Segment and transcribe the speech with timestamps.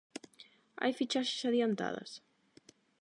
[0.81, 2.11] Hai fichaxes adiantadas?